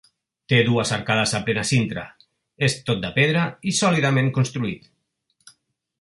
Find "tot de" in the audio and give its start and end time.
2.89-3.11